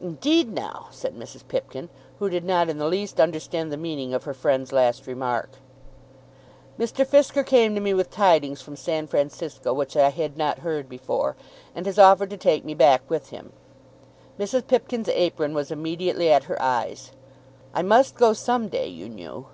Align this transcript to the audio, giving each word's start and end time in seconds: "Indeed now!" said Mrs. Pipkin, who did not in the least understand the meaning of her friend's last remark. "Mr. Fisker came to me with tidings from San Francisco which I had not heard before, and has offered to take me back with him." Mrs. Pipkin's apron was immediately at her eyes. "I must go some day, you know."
"Indeed 0.00 0.52
now!" 0.52 0.88
said 0.90 1.14
Mrs. 1.14 1.46
Pipkin, 1.46 1.88
who 2.18 2.28
did 2.28 2.42
not 2.44 2.68
in 2.68 2.78
the 2.78 2.88
least 2.88 3.20
understand 3.20 3.70
the 3.70 3.76
meaning 3.76 4.12
of 4.12 4.24
her 4.24 4.34
friend's 4.34 4.72
last 4.72 5.06
remark. 5.06 5.50
"Mr. 6.76 7.06
Fisker 7.06 7.46
came 7.46 7.72
to 7.76 7.80
me 7.80 7.94
with 7.94 8.10
tidings 8.10 8.60
from 8.60 8.74
San 8.74 9.06
Francisco 9.06 9.72
which 9.72 9.96
I 9.96 10.08
had 10.08 10.36
not 10.36 10.58
heard 10.66 10.88
before, 10.88 11.36
and 11.76 11.86
has 11.86 11.96
offered 11.96 12.30
to 12.30 12.36
take 12.36 12.64
me 12.64 12.74
back 12.74 13.08
with 13.08 13.28
him." 13.28 13.52
Mrs. 14.36 14.66
Pipkin's 14.66 15.08
apron 15.08 15.54
was 15.54 15.70
immediately 15.70 16.28
at 16.32 16.42
her 16.50 16.60
eyes. 16.60 17.12
"I 17.72 17.82
must 17.82 18.16
go 18.16 18.32
some 18.32 18.66
day, 18.66 18.88
you 18.88 19.08
know." 19.08 19.46